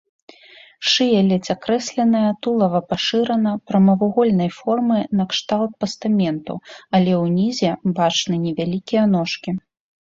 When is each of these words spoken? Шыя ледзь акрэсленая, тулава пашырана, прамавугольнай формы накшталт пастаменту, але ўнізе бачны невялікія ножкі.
Шыя 0.89 1.19
ледзь 1.29 1.51
акрэсленая, 1.55 2.29
тулава 2.41 2.81
пашырана, 2.89 3.53
прамавугольнай 3.67 4.49
формы 4.59 4.99
накшталт 5.21 5.73
пастаменту, 5.85 6.55
але 6.99 7.11
ўнізе 7.25 7.71
бачны 8.01 8.35
невялікія 8.49 9.03
ножкі. 9.17 9.51